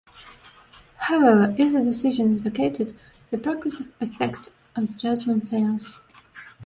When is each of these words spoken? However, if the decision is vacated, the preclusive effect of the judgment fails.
However, 0.95 1.53
if 1.59 1.73
the 1.73 1.83
decision 1.83 2.33
is 2.33 2.41
vacated, 2.41 2.97
the 3.29 3.37
preclusive 3.37 3.91
effect 4.01 4.49
of 4.75 4.87
the 4.91 4.97
judgment 4.97 5.47
fails. 5.47 6.01